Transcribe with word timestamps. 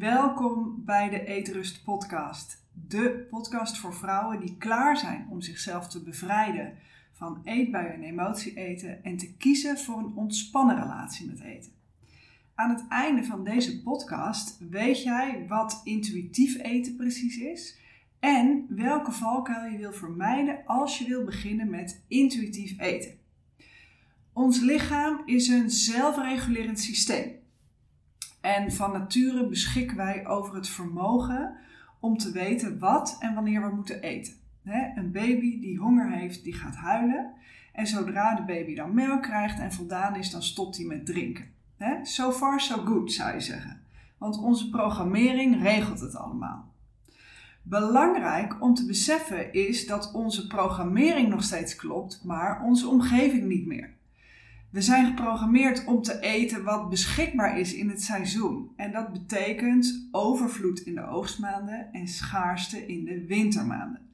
Welkom 0.00 0.82
bij 0.84 1.08
de 1.08 1.24
Eetrust 1.24 1.84
Podcast. 1.84 2.66
De 2.88 3.26
podcast 3.30 3.78
voor 3.78 3.94
vrouwen 3.94 4.40
die 4.40 4.56
klaar 4.56 4.96
zijn 4.96 5.26
om 5.30 5.40
zichzelf 5.40 5.88
te 5.88 6.02
bevrijden 6.02 6.78
van 7.12 7.40
eetbuien 7.44 7.92
en 7.92 8.02
emotie 8.02 8.54
eten 8.54 9.04
en 9.04 9.16
te 9.16 9.36
kiezen 9.36 9.78
voor 9.78 9.98
een 9.98 10.12
ontspannen 10.14 10.76
relatie 10.76 11.26
met 11.26 11.40
eten. 11.40 11.72
Aan 12.54 12.70
het 12.70 12.84
einde 12.88 13.24
van 13.24 13.44
deze 13.44 13.82
podcast 13.82 14.58
weet 14.70 15.02
jij 15.02 15.44
wat 15.48 15.80
intuïtief 15.84 16.62
eten 16.62 16.96
precies 16.96 17.36
is 17.36 17.78
en 18.20 18.66
welke 18.68 19.12
valkuil 19.12 19.72
je 19.72 19.78
wil 19.78 19.92
vermijden 19.92 20.62
als 20.64 20.98
je 20.98 21.08
wil 21.08 21.24
beginnen 21.24 21.70
met 21.70 22.04
intuïtief 22.08 22.78
eten. 22.78 23.18
Ons 24.32 24.60
lichaam 24.60 25.22
is 25.24 25.48
een 25.48 25.70
zelfregulerend 25.70 26.80
systeem. 26.80 27.39
En 28.40 28.72
van 28.72 28.92
nature 28.92 29.46
beschikken 29.46 29.96
wij 29.96 30.26
over 30.26 30.54
het 30.54 30.68
vermogen 30.68 31.56
om 32.00 32.16
te 32.16 32.32
weten 32.32 32.78
wat 32.78 33.16
en 33.20 33.34
wanneer 33.34 33.68
we 33.68 33.74
moeten 33.74 34.02
eten. 34.02 34.32
een 34.94 35.12
baby 35.12 35.60
die 35.60 35.78
honger 35.78 36.10
heeft, 36.10 36.44
die 36.44 36.54
gaat 36.54 36.76
huilen. 36.76 37.32
En 37.72 37.86
zodra 37.86 38.34
de 38.34 38.42
baby 38.42 38.74
dan 38.74 38.94
melk 38.94 39.22
krijgt 39.22 39.60
en 39.60 39.72
voldaan 39.72 40.16
is, 40.16 40.30
dan 40.30 40.42
stopt 40.42 40.76
hij 40.76 40.86
met 40.86 41.06
drinken. 41.06 41.44
so 42.02 42.32
far 42.32 42.60
so 42.60 42.76
good, 42.76 43.12
zou 43.12 43.34
je 43.34 43.40
zeggen. 43.40 43.80
Want 44.18 44.38
onze 44.38 44.70
programmering 44.70 45.62
regelt 45.62 46.00
het 46.00 46.16
allemaal. 46.16 46.72
Belangrijk 47.62 48.62
om 48.62 48.74
te 48.74 48.86
beseffen 48.86 49.52
is 49.52 49.86
dat 49.86 50.12
onze 50.12 50.46
programmering 50.46 51.28
nog 51.28 51.42
steeds 51.42 51.76
klopt, 51.76 52.24
maar 52.24 52.62
onze 52.62 52.88
omgeving 52.88 53.44
niet 53.44 53.66
meer. 53.66 53.94
We 54.70 54.80
zijn 54.80 55.06
geprogrammeerd 55.06 55.84
om 55.84 56.02
te 56.02 56.20
eten 56.20 56.64
wat 56.64 56.88
beschikbaar 56.88 57.58
is 57.58 57.74
in 57.74 57.88
het 57.88 58.02
seizoen. 58.02 58.72
En 58.76 58.92
dat 58.92 59.12
betekent 59.12 60.08
overvloed 60.10 60.80
in 60.80 60.94
de 60.94 61.06
oogstmaanden 61.06 61.92
en 61.92 62.08
schaarste 62.08 62.86
in 62.86 63.04
de 63.04 63.26
wintermaanden. 63.26 64.08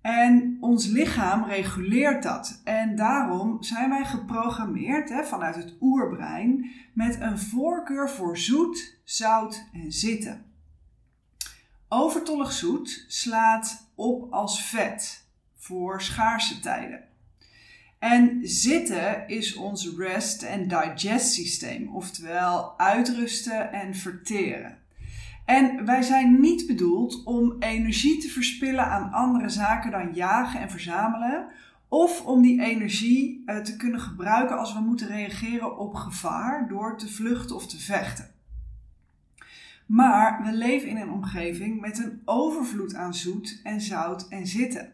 En 0.00 0.56
ons 0.60 0.86
lichaam 0.86 1.44
reguleert 1.44 2.22
dat. 2.22 2.60
En 2.64 2.96
daarom 2.96 3.62
zijn 3.62 3.90
wij 3.90 4.04
geprogrammeerd 4.04 5.08
hè, 5.08 5.24
vanuit 5.24 5.56
het 5.56 5.74
oerbrein 5.80 6.70
met 6.92 7.20
een 7.20 7.38
voorkeur 7.38 8.10
voor 8.10 8.38
zoet, 8.38 8.98
zout 9.04 9.64
en 9.72 9.92
zitten. 9.92 10.44
Overtollig 11.88 12.52
zoet 12.52 13.04
slaat 13.08 13.90
op 13.94 14.32
als 14.32 14.64
vet 14.64 15.26
voor 15.56 16.02
schaarse 16.02 16.60
tijden. 16.60 17.09
En 18.00 18.38
zitten 18.42 19.28
is 19.28 19.54
ons 19.54 19.96
rest- 19.96 20.42
en 20.42 20.68
digest 20.68 21.32
systeem, 21.32 21.88
oftewel 21.88 22.78
uitrusten 22.78 23.72
en 23.72 23.94
verteren. 23.94 24.78
En 25.44 25.84
wij 25.84 26.02
zijn 26.02 26.40
niet 26.40 26.66
bedoeld 26.66 27.24
om 27.24 27.56
energie 27.58 28.20
te 28.20 28.28
verspillen 28.28 28.86
aan 28.86 29.12
andere 29.12 29.48
zaken 29.48 29.90
dan 29.90 30.12
jagen 30.12 30.60
en 30.60 30.70
verzamelen, 30.70 31.46
of 31.88 32.24
om 32.24 32.42
die 32.42 32.62
energie 32.62 33.42
eh, 33.46 33.56
te 33.56 33.76
kunnen 33.76 34.00
gebruiken 34.00 34.58
als 34.58 34.74
we 34.74 34.80
moeten 34.80 35.06
reageren 35.06 35.78
op 35.78 35.94
gevaar 35.94 36.68
door 36.68 36.98
te 36.98 37.08
vluchten 37.08 37.56
of 37.56 37.66
te 37.66 37.80
vechten. 37.80 38.30
Maar 39.86 40.42
we 40.42 40.52
leven 40.52 40.88
in 40.88 40.96
een 40.96 41.10
omgeving 41.10 41.80
met 41.80 41.98
een 41.98 42.22
overvloed 42.24 42.94
aan 42.94 43.14
zoet 43.14 43.60
en 43.62 43.80
zout 43.80 44.28
en 44.28 44.46
zitten. 44.46 44.92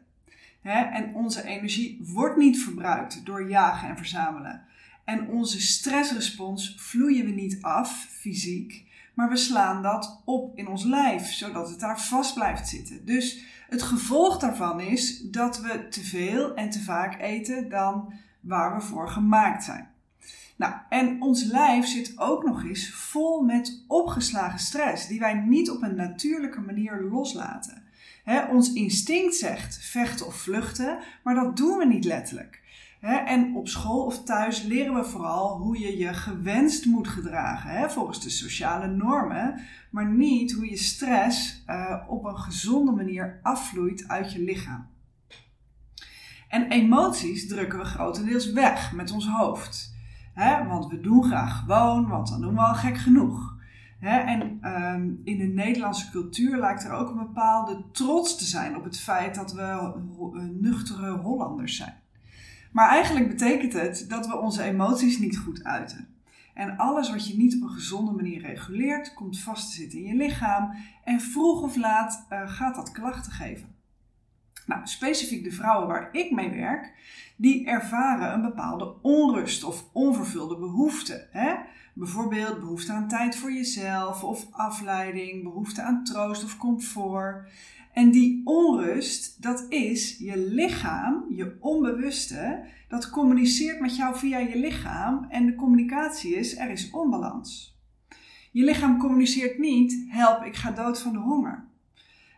En 0.72 1.14
onze 1.14 1.44
energie 1.44 2.00
wordt 2.02 2.36
niet 2.36 2.62
verbruikt 2.62 3.24
door 3.24 3.48
jagen 3.48 3.88
en 3.88 3.96
verzamelen. 3.96 4.62
En 5.04 5.28
onze 5.28 5.60
stressrespons 5.60 6.74
vloeien 6.78 7.24
we 7.24 7.30
niet 7.30 7.62
af, 7.62 8.06
fysiek, 8.10 8.84
maar 9.14 9.28
we 9.28 9.36
slaan 9.36 9.82
dat 9.82 10.22
op 10.24 10.58
in 10.58 10.68
ons 10.68 10.84
lijf, 10.84 11.32
zodat 11.32 11.70
het 11.70 11.80
daar 11.80 12.00
vast 12.00 12.34
blijft 12.34 12.68
zitten. 12.68 13.04
Dus 13.04 13.44
het 13.68 13.82
gevolg 13.82 14.38
daarvan 14.38 14.80
is 14.80 15.20
dat 15.20 15.60
we 15.60 15.88
te 15.88 16.04
veel 16.04 16.54
en 16.54 16.70
te 16.70 16.82
vaak 16.82 17.20
eten 17.20 17.68
dan 17.68 18.12
waar 18.40 18.74
we 18.74 18.80
voor 18.80 19.08
gemaakt 19.08 19.64
zijn. 19.64 19.88
Nou, 20.56 20.74
en 20.88 21.22
ons 21.22 21.42
lijf 21.44 21.86
zit 21.86 22.18
ook 22.18 22.44
nog 22.44 22.64
eens 22.64 22.90
vol 22.90 23.42
met 23.42 23.84
opgeslagen 23.86 24.58
stress, 24.58 25.06
die 25.06 25.18
wij 25.18 25.34
niet 25.34 25.70
op 25.70 25.82
een 25.82 25.96
natuurlijke 25.96 26.60
manier 26.60 27.02
loslaten 27.10 27.85
ons 28.50 28.72
instinct 28.72 29.34
zegt 29.34 29.78
vechten 29.78 30.26
of 30.26 30.36
vluchten, 30.36 30.98
maar 31.22 31.34
dat 31.34 31.56
doen 31.56 31.78
we 31.78 31.86
niet 31.86 32.04
letterlijk. 32.04 32.64
en 33.00 33.54
op 33.54 33.68
school 33.68 34.04
of 34.04 34.24
thuis 34.24 34.62
leren 34.62 34.94
we 34.94 35.04
vooral 35.04 35.58
hoe 35.58 35.78
je 35.78 35.98
je 35.98 36.14
gewenst 36.14 36.84
moet 36.84 37.08
gedragen, 37.08 37.90
volgens 37.90 38.20
de 38.20 38.30
sociale 38.30 38.86
normen, 38.86 39.60
maar 39.90 40.06
niet 40.06 40.52
hoe 40.52 40.70
je 40.70 40.76
stress 40.76 41.64
uh, 41.66 42.02
op 42.08 42.24
een 42.24 42.38
gezonde 42.38 42.92
manier 42.92 43.40
afvloeit 43.42 44.08
uit 44.08 44.32
je 44.32 44.42
lichaam. 44.42 44.86
En 46.48 46.70
emoties 46.70 47.48
drukken 47.48 47.78
we 47.78 47.84
grotendeels 47.84 48.52
weg 48.52 48.92
met 48.92 49.10
ons 49.10 49.28
hoofd. 49.28 49.94
want 50.68 50.86
we 50.86 51.00
doen 51.00 51.24
graag 51.24 51.58
gewoon, 51.58 52.08
want 52.08 52.28
dan 52.28 52.40
doen 52.40 52.54
we 52.54 52.60
al 52.60 52.74
gek 52.74 52.96
genoeg 52.96 53.55
en 54.00 54.58
ehm, 54.60 55.10
in 55.24 55.38
de 55.38 55.44
Nederlandse 55.44 56.10
cultuur 56.10 56.58
lijkt 56.58 56.84
er 56.84 56.92
ook 56.92 57.10
een 57.10 57.16
bepaalde 57.16 57.84
trots 57.92 58.38
te 58.38 58.44
zijn 58.44 58.76
op 58.76 58.84
het 58.84 59.00
feit 59.00 59.34
dat 59.34 59.52
we 59.52 59.62
uh, 59.62 60.42
nuchtere 60.60 61.10
Hollanders 61.10 61.76
zijn. 61.76 61.94
Maar 62.72 62.88
eigenlijk 62.88 63.28
betekent 63.28 63.72
het 63.72 64.06
dat 64.08 64.26
we 64.26 64.36
onze 64.36 64.62
emoties 64.62 65.18
niet 65.18 65.38
goed 65.38 65.64
uiten. 65.64 66.08
En 66.54 66.76
alles 66.76 67.10
wat 67.10 67.28
je 67.28 67.36
niet 67.36 67.56
op 67.56 67.62
een 67.62 67.74
gezonde 67.74 68.12
manier 68.12 68.40
reguleert, 68.40 69.14
komt 69.14 69.38
vast 69.38 69.68
te 69.68 69.76
zitten 69.76 69.98
in 69.98 70.04
je 70.04 70.14
lichaam. 70.14 70.74
En 71.04 71.20
vroeg 71.20 71.62
of 71.62 71.76
laat 71.76 72.26
uh, 72.30 72.50
gaat 72.50 72.74
dat 72.74 72.90
klachten 72.90 73.32
geven. 73.32 73.75
Nou, 74.66 74.80
specifiek 74.84 75.44
de 75.44 75.52
vrouwen 75.52 75.88
waar 75.88 76.08
ik 76.12 76.30
mee 76.30 76.50
werk, 76.50 76.92
die 77.36 77.66
ervaren 77.66 78.32
een 78.32 78.42
bepaalde 78.42 78.94
onrust 79.02 79.64
of 79.64 79.84
onvervulde 79.92 80.58
behoefte. 80.58 81.28
Hè? 81.30 81.54
Bijvoorbeeld 81.94 82.60
behoefte 82.60 82.92
aan 82.92 83.08
tijd 83.08 83.36
voor 83.36 83.52
jezelf 83.52 84.24
of 84.24 84.46
afleiding, 84.50 85.42
behoefte 85.42 85.82
aan 85.82 86.04
troost 86.04 86.44
of 86.44 86.56
comfort. 86.56 87.48
En 87.92 88.10
die 88.10 88.40
onrust, 88.44 89.42
dat 89.42 89.66
is 89.68 90.18
je 90.18 90.38
lichaam, 90.38 91.24
je 91.30 91.56
onbewuste, 91.60 92.64
dat 92.88 93.10
communiceert 93.10 93.80
met 93.80 93.96
jou 93.96 94.16
via 94.16 94.38
je 94.38 94.58
lichaam 94.58 95.26
en 95.28 95.46
de 95.46 95.54
communicatie 95.54 96.34
is, 96.34 96.56
er 96.56 96.70
is 96.70 96.90
onbalans. 96.90 97.78
Je 98.52 98.64
lichaam 98.64 98.98
communiceert 98.98 99.58
niet, 99.58 100.06
help, 100.08 100.42
ik 100.42 100.56
ga 100.56 100.70
dood 100.70 101.00
van 101.00 101.12
de 101.12 101.18
honger. 101.18 101.64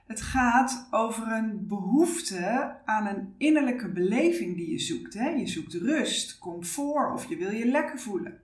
Het 0.08 0.20
gaat 0.20 0.88
over 0.90 1.32
een 1.32 1.66
behoefte 1.66 2.76
aan 2.84 3.06
een 3.06 3.34
innerlijke 3.38 3.88
beleving 3.88 4.56
die 4.56 4.70
je 4.70 4.78
zoekt. 4.78 5.14
Hè? 5.14 5.28
Je 5.28 5.46
zoekt 5.46 5.74
rust, 5.74 6.38
comfort 6.38 7.12
of 7.12 7.28
je 7.28 7.36
wil 7.36 7.50
je 7.50 7.66
lekker 7.66 7.98
voelen. 7.98 8.40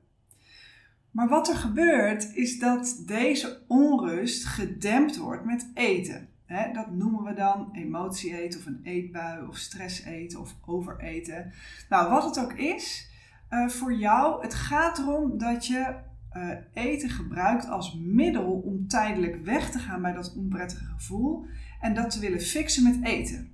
Maar 1.11 1.29
wat 1.29 1.49
er 1.49 1.57
gebeurt 1.57 2.35
is 2.35 2.59
dat 2.59 3.03
deze 3.07 3.63
onrust 3.67 4.45
gedempt 4.45 5.17
wordt 5.17 5.45
met 5.45 5.71
eten. 5.75 6.29
dat 6.73 6.91
noemen 6.91 7.25
we 7.25 7.35
dan 7.35 7.69
emotie 7.73 8.37
eten 8.37 8.61
of 8.61 8.67
een 8.67 8.81
eetbui 8.83 9.47
of 9.47 9.57
stress 9.57 10.03
eten 10.03 10.41
of 10.41 10.55
overeten. 10.67 11.53
Nou, 11.89 12.11
wat 12.11 12.25
het 12.25 12.45
ook 12.45 12.53
is, 12.53 13.11
uh, 13.51 13.69
voor 13.69 13.95
jou, 13.95 14.43
het 14.43 14.55
gaat 14.55 14.99
erom 14.99 15.39
dat 15.39 15.67
je 15.67 15.95
uh, 16.37 16.51
eten 16.73 17.11
gebruikt 17.11 17.69
als 17.69 17.95
middel 17.95 18.53
om 18.53 18.89
tijdelijk 18.89 19.45
weg 19.45 19.71
te 19.71 19.79
gaan 19.79 20.03
bij 20.03 20.13
dat 20.13 20.35
onprettige 20.37 20.85
gevoel 20.85 21.47
en 21.81 21.95
dat 21.95 22.11
te 22.11 22.21
willen 22.21 22.41
fixen 22.41 22.83
met 22.83 22.99
eten. 23.03 23.53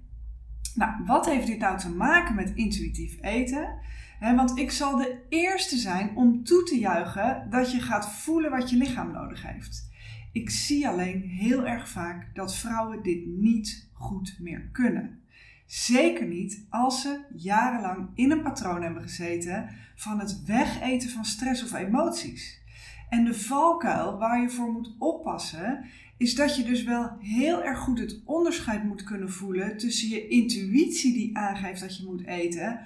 Nou, 0.74 0.92
wat 1.06 1.26
heeft 1.26 1.46
dit 1.46 1.58
nou 1.58 1.78
te 1.78 1.90
maken 1.90 2.34
met 2.34 2.52
intuïtief 2.54 3.22
eten? 3.22 3.78
want 4.20 4.58
ik 4.58 4.70
zal 4.70 4.96
de 4.96 5.18
eerste 5.28 5.76
zijn 5.76 6.16
om 6.16 6.44
toe 6.44 6.62
te 6.62 6.78
juichen 6.78 7.46
dat 7.50 7.72
je 7.72 7.80
gaat 7.80 8.12
voelen 8.12 8.50
wat 8.50 8.70
je 8.70 8.76
lichaam 8.76 9.12
nodig 9.12 9.42
heeft. 9.42 9.88
Ik 10.32 10.50
zie 10.50 10.88
alleen 10.88 11.20
heel 11.20 11.66
erg 11.66 11.88
vaak 11.88 12.34
dat 12.34 12.56
vrouwen 12.56 13.02
dit 13.02 13.26
niet 13.26 13.88
goed 13.92 14.36
meer 14.40 14.68
kunnen. 14.72 15.20
Zeker 15.66 16.26
niet 16.26 16.66
als 16.68 17.02
ze 17.02 17.24
jarenlang 17.34 18.08
in 18.14 18.30
een 18.30 18.42
patroon 18.42 18.82
hebben 18.82 19.02
gezeten 19.02 19.68
van 19.94 20.18
het 20.18 20.44
wegeten 20.44 21.10
van 21.10 21.24
stress 21.24 21.62
of 21.62 21.72
emoties. 21.72 22.62
En 23.10 23.24
de 23.24 23.34
valkuil 23.34 24.18
waar 24.18 24.40
je 24.40 24.50
voor 24.50 24.72
moet 24.72 24.94
oppassen, 24.98 25.84
is 26.16 26.34
dat 26.34 26.56
je 26.56 26.62
dus 26.62 26.82
wel 26.82 27.16
heel 27.18 27.62
erg 27.64 27.78
goed 27.78 27.98
het 27.98 28.20
onderscheid 28.24 28.84
moet 28.84 29.02
kunnen 29.02 29.30
voelen 29.30 29.76
tussen 29.76 30.08
je 30.08 30.28
intuïtie 30.28 31.12
die 31.12 31.36
aangeeft 31.36 31.80
dat 31.80 31.96
je 31.96 32.04
moet 32.04 32.26
eten, 32.26 32.80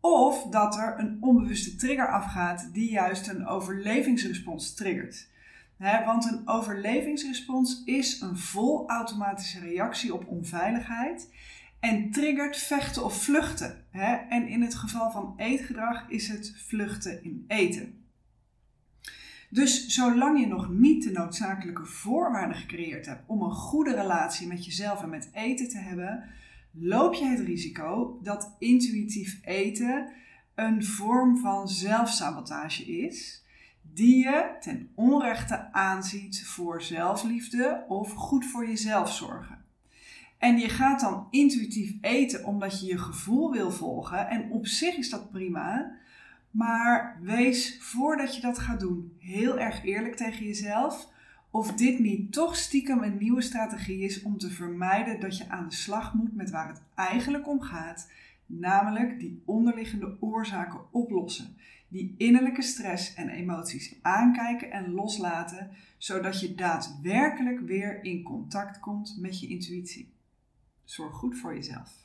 of 0.00 0.42
dat 0.42 0.76
er 0.76 0.94
een 0.98 1.16
onbewuste 1.20 1.76
trigger 1.76 2.12
afgaat 2.12 2.70
die 2.72 2.90
juist 2.90 3.28
een 3.28 3.46
overlevingsrespons 3.46 4.74
triggert. 4.74 5.28
want 5.78 6.24
een 6.24 6.48
overlevingsrespons 6.48 7.82
is 7.84 8.20
een 8.20 8.36
volautomatische 8.36 9.60
reactie 9.60 10.14
op 10.14 10.26
onveiligheid 10.26 11.30
en 11.80 12.10
triggert 12.10 12.56
vechten 12.56 13.04
of 13.04 13.22
vluchten. 13.22 13.84
En 14.28 14.48
in 14.48 14.62
het 14.62 14.74
geval 14.74 15.10
van 15.10 15.34
eetgedrag 15.36 16.04
is 16.08 16.28
het 16.28 16.54
vluchten 16.66 17.24
in 17.24 17.44
eten. 17.48 18.05
Dus 19.50 19.86
zolang 19.86 20.40
je 20.40 20.46
nog 20.46 20.70
niet 20.70 21.02
de 21.02 21.10
noodzakelijke 21.10 21.84
voorwaarden 21.84 22.56
gecreëerd 22.56 23.06
hebt 23.06 23.22
om 23.26 23.42
een 23.42 23.54
goede 23.54 23.94
relatie 23.94 24.46
met 24.46 24.64
jezelf 24.64 25.02
en 25.02 25.08
met 25.08 25.30
eten 25.32 25.68
te 25.68 25.78
hebben, 25.78 26.24
loop 26.72 27.14
je 27.14 27.24
het 27.24 27.40
risico 27.40 28.18
dat 28.22 28.56
intuïtief 28.58 29.40
eten 29.44 30.12
een 30.54 30.84
vorm 30.84 31.38
van 31.38 31.68
zelfsabotage 31.68 32.84
is, 32.84 33.44
die 33.82 34.16
je 34.16 34.56
ten 34.60 34.90
onrechte 34.94 35.72
aanziet 35.72 36.46
voor 36.46 36.82
zelfliefde 36.82 37.84
of 37.88 38.12
goed 38.12 38.46
voor 38.46 38.66
jezelf 38.68 39.12
zorgen. 39.12 39.64
En 40.38 40.58
je 40.58 40.68
gaat 40.68 41.00
dan 41.00 41.26
intuïtief 41.30 41.92
eten 42.00 42.44
omdat 42.44 42.80
je 42.80 42.86
je 42.86 42.98
gevoel 42.98 43.52
wil 43.52 43.70
volgen. 43.70 44.28
En 44.28 44.50
op 44.50 44.66
zich 44.66 44.96
is 44.96 45.10
dat 45.10 45.30
prima. 45.30 45.96
Maar 46.56 47.18
wees 47.22 47.78
voordat 47.80 48.34
je 48.34 48.40
dat 48.40 48.58
gaat 48.58 48.80
doen 48.80 49.16
heel 49.18 49.58
erg 49.58 49.84
eerlijk 49.84 50.16
tegen 50.16 50.46
jezelf. 50.46 51.08
Of 51.50 51.72
dit 51.72 51.98
niet 51.98 52.32
toch 52.32 52.56
stiekem 52.56 53.02
een 53.02 53.18
nieuwe 53.18 53.42
strategie 53.42 54.00
is 54.00 54.22
om 54.22 54.38
te 54.38 54.50
vermijden 54.50 55.20
dat 55.20 55.38
je 55.38 55.48
aan 55.48 55.68
de 55.68 55.74
slag 55.74 56.14
moet 56.14 56.34
met 56.34 56.50
waar 56.50 56.68
het 56.68 56.82
eigenlijk 56.94 57.48
om 57.48 57.60
gaat. 57.60 58.10
Namelijk 58.46 59.20
die 59.20 59.42
onderliggende 59.44 60.16
oorzaken 60.20 60.92
oplossen. 60.92 61.56
Die 61.88 62.14
innerlijke 62.18 62.62
stress 62.62 63.14
en 63.14 63.28
emoties 63.28 63.98
aankijken 64.02 64.70
en 64.70 64.90
loslaten, 64.90 65.70
zodat 65.98 66.40
je 66.40 66.54
daadwerkelijk 66.54 67.60
weer 67.60 68.04
in 68.04 68.22
contact 68.22 68.80
komt 68.80 69.16
met 69.20 69.40
je 69.40 69.46
intuïtie. 69.46 70.12
Zorg 70.84 71.14
goed 71.14 71.38
voor 71.38 71.54
jezelf. 71.54 72.04